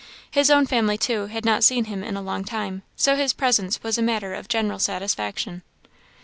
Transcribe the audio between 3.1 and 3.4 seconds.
his